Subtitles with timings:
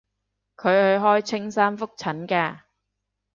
[0.57, 2.61] 佢去開青山覆診㗎